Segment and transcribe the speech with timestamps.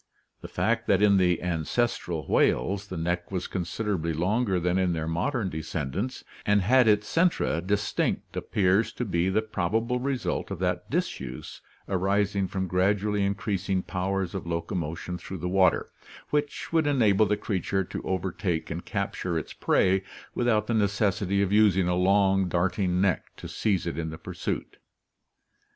[0.41, 4.93] The fact that in the ances tral whales the neck was considerably longer than in
[4.93, 10.57] their modern descendants and had its centra distinct appears to be the probable result of
[10.57, 15.91] that disuse arising from gradually increasing powers of locomotion through the water,
[16.31, 20.01] which would enable the creature to overtake and capture its prey
[20.33, 24.77] without the necessity of using a long darting neck to seize it in the pursuit.